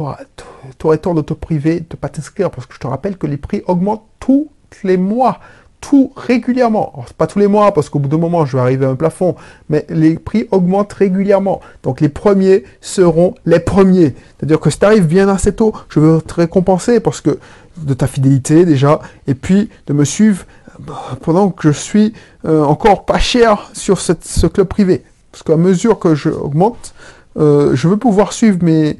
aurais 0.84 0.98
tort 0.98 1.14
de 1.14 1.22
te 1.22 1.34
priver, 1.34 1.80
de 1.80 1.86
ne 1.90 1.96
pas 1.96 2.08
t'inscrire, 2.08 2.50
parce 2.50 2.66
que 2.66 2.74
je 2.74 2.78
te 2.78 2.86
rappelle 2.86 3.16
que 3.18 3.26
les 3.26 3.36
prix 3.36 3.62
augmentent 3.66 4.06
tous 4.18 4.50
les 4.84 4.96
mois 4.96 5.40
tout 5.80 6.12
régulièrement. 6.14 7.04
pas 7.16 7.26
tous 7.26 7.38
les 7.38 7.46
mois, 7.46 7.72
parce 7.72 7.88
qu'au 7.88 7.98
bout 7.98 8.08
d'un 8.08 8.18
moment, 8.18 8.44
je 8.44 8.56
vais 8.56 8.62
arriver 8.62 8.86
à 8.86 8.90
un 8.90 8.96
plafond, 8.96 9.34
mais 9.68 9.86
les 9.88 10.14
prix 10.18 10.46
augmentent 10.50 10.92
régulièrement. 10.92 11.60
Donc 11.82 12.00
les 12.00 12.08
premiers 12.08 12.64
seront 12.80 13.34
les 13.46 13.60
premiers. 13.60 14.14
C'est-à-dire 14.38 14.60
que 14.60 14.70
si 14.70 14.78
tu 14.78 14.84
arrives 14.84 15.06
bien 15.06 15.28
assez 15.28 15.54
tôt, 15.54 15.72
je 15.88 16.00
veux 16.00 16.20
te 16.20 16.34
récompenser 16.34 17.00
parce 17.00 17.20
que 17.20 17.38
de 17.78 17.94
ta 17.94 18.06
fidélité 18.06 18.64
déjà, 18.66 19.00
et 19.26 19.34
puis 19.34 19.70
de 19.86 19.92
me 19.94 20.04
suivre 20.04 20.44
euh, 20.80 20.92
pendant 21.22 21.50
que 21.50 21.70
je 21.70 21.78
suis 21.78 22.12
euh, 22.44 22.62
encore 22.62 23.06
pas 23.06 23.18
cher 23.18 23.70
sur 23.72 24.00
ce 24.00 24.46
club 24.46 24.66
privé. 24.66 25.02
Parce 25.32 25.42
qu'à 25.44 25.56
mesure 25.56 25.98
que 25.98 26.14
je 26.14 26.28
augmente, 26.28 26.92
euh, 27.40 27.74
je 27.74 27.88
veux 27.88 27.96
pouvoir 27.96 28.32
suivre 28.32 28.58
mes, 28.62 28.98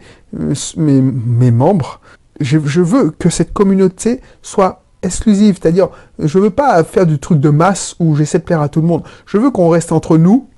mes 0.77 1.51
membres. 1.51 2.01
Je, 2.41 2.57
veux 2.81 3.11
que 3.11 3.29
cette 3.29 3.53
communauté 3.53 4.21
soit 4.41 4.83
exclusive, 5.03 5.59
c'est-à-dire 5.61 5.89
je 6.19 6.39
veux 6.39 6.51
pas 6.51 6.83
faire 6.85 7.07
du 7.07 7.19
truc 7.19 7.39
de 7.39 7.51
masse 7.51 7.97
où 8.01 8.17
j'essaie 8.17 8.39
de 8.39 8.45
plaire 8.45 8.63
à 8.63 8.69
tout 8.69 8.81
le 8.81 8.87
monde. 8.87 9.03
Je 9.27 9.37
veux 9.37 9.51
qu'on 9.51 9.69
reste 9.69 9.93
entre 9.93 10.17
nous 10.17 10.49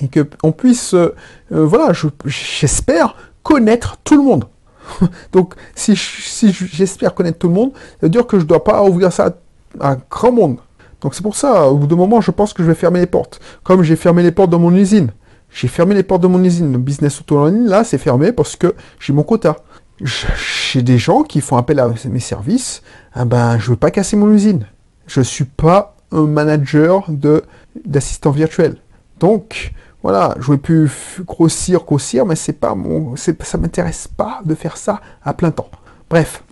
et 0.00 0.08
que 0.08 0.28
on 0.42 0.52
puisse, 0.52 0.94
euh, 0.94 1.14
euh, 1.52 1.66
voilà, 1.66 1.92
j'espère 2.24 3.16
connaître 3.42 3.96
tout 4.04 4.16
le 4.16 4.22
monde. 4.22 4.44
Donc 5.32 5.54
si 5.74 5.96
j'espère 5.96 7.14
connaître 7.14 7.38
tout 7.38 7.48
le 7.48 7.54
monde, 7.54 7.72
ça 7.74 8.06
veut 8.06 8.08
dire 8.08 8.26
que 8.26 8.38
je 8.38 8.44
dois 8.44 8.62
pas 8.62 8.84
ouvrir 8.84 9.12
ça 9.12 9.34
à 9.80 9.92
un 9.92 9.98
grand 10.10 10.32
monde. 10.32 10.58
Donc 11.00 11.14
c'est 11.14 11.22
pour 11.22 11.34
ça, 11.34 11.68
au 11.68 11.76
bout 11.76 11.88
d'un 11.88 11.96
moment, 11.96 12.20
je 12.20 12.30
pense 12.30 12.52
que 12.52 12.62
je 12.62 12.68
vais 12.68 12.76
fermer 12.76 13.00
les 13.00 13.06
portes. 13.06 13.40
Comme 13.64 13.82
j'ai 13.82 13.96
fermé 13.96 14.22
les 14.22 14.30
portes 14.30 14.50
dans 14.50 14.60
mon 14.60 14.74
usine. 14.74 15.10
J'ai 15.52 15.68
fermé 15.68 15.94
les 15.94 16.02
portes 16.02 16.22
de 16.22 16.26
mon 16.26 16.42
usine. 16.42 16.72
Le 16.72 16.78
business 16.78 17.20
auto 17.20 17.38
en 17.38 17.50
là, 17.50 17.84
c'est 17.84 17.98
fermé 17.98 18.32
parce 18.32 18.56
que 18.56 18.74
j'ai 18.98 19.12
mon 19.12 19.22
quota 19.22 19.56
j'ai 20.04 20.82
des 20.82 20.98
gens 20.98 21.22
qui 21.22 21.40
font 21.40 21.56
appel 21.56 21.78
à 21.78 21.88
mes 22.06 22.20
services, 22.20 22.82
ah 23.14 23.24
ben, 23.24 23.58
je 23.58 23.70
veux 23.70 23.76
pas 23.76 23.90
casser 23.90 24.16
mon 24.16 24.32
usine. 24.32 24.66
Je 25.06 25.20
suis 25.20 25.44
pas 25.44 25.96
un 26.10 26.26
manager 26.26 27.06
d'assistant 27.84 28.30
virtuel. 28.30 28.76
Donc, 29.20 29.72
voilà, 30.02 30.34
je 30.40 30.50
vais 30.50 30.58
pu 30.58 30.90
grossir, 31.20 31.84
grossir, 31.84 32.26
mais 32.26 32.36
c'est 32.36 32.54
pas 32.54 32.74
mon, 32.74 33.14
ça 33.16 33.58
m'intéresse 33.58 34.08
pas 34.08 34.40
de 34.44 34.54
faire 34.54 34.76
ça 34.76 35.00
à 35.22 35.34
plein 35.34 35.50
temps. 35.50 35.70
Bref, 36.10 36.42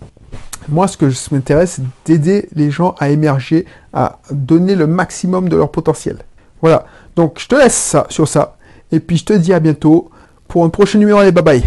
moi, 0.69 0.87
ce 0.87 0.95
que 0.95 1.09
je 1.09 1.19
m'intéresse, 1.31 1.75
c'est 1.75 1.83
d'aider 2.05 2.47
les 2.55 2.71
gens 2.71 2.95
à 2.99 3.09
émerger, 3.09 3.65
à 3.93 4.19
donner 4.31 4.75
le 4.75 4.87
maximum 4.87 5.49
de 5.49 5.57
leur 5.57 5.71
potentiel. 5.71 6.19
Voilà. 6.61 6.85
Donc, 7.15 7.39
je 7.39 7.47
te 7.47 7.55
laisse 7.55 7.75
ça 7.75 8.05
sur 8.09 8.27
ça. 8.27 8.55
Et 8.91 8.99
puis, 8.99 9.17
je 9.17 9.25
te 9.25 9.33
dis 9.33 9.53
à 9.53 9.59
bientôt 9.59 10.09
pour 10.47 10.65
un 10.65 10.69
prochain 10.69 10.99
numéro. 10.99 11.19
Allez, 11.19 11.31
bye 11.31 11.43
bye. 11.43 11.63